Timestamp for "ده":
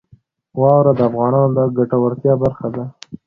2.75-2.83